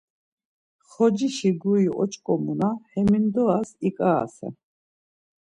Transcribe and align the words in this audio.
Xocişi 0.89 1.51
guri 1.61 1.87
oç̌ǩomuna, 2.01 2.69
hemindos 2.91 3.69
iǩaimasen. 3.87 4.53